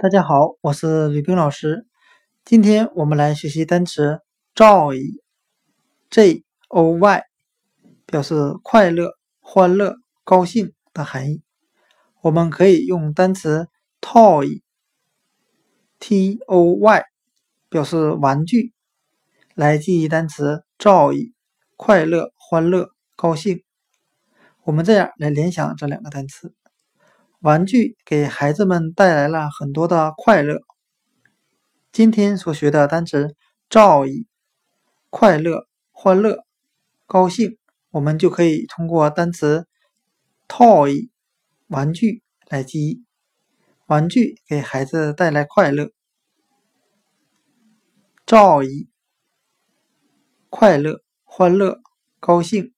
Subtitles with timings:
[0.00, 1.84] 大家好，我是吕冰老师。
[2.44, 4.20] 今天我们来学习单词
[4.54, 7.22] “joy”，J O Y，
[8.06, 11.42] 表示快乐、欢乐、高兴的含义。
[12.20, 13.66] 我们可以用单词
[14.00, 14.62] “toy”，T
[16.46, 17.02] O Y，
[17.68, 18.72] 表示玩具，
[19.56, 21.32] 来记忆单词 “joy”，
[21.76, 23.64] 快乐、欢乐、高兴。
[24.62, 26.54] 我们这样来联想这两个单词。
[27.40, 30.60] 玩具给孩子们带来了很多的快乐。
[31.92, 33.36] 今天所学的单词
[33.70, 34.26] “joy”，
[35.08, 36.44] 快乐、欢乐、
[37.06, 37.56] 高兴，
[37.90, 39.68] 我们就可以通过单词
[40.48, 41.10] “toy”
[41.68, 43.04] 玩具来记忆。
[43.86, 45.92] 玩具给孩子带来快乐
[48.26, 48.88] ，joy
[50.50, 51.80] 快乐、欢乐、
[52.18, 52.74] 高兴。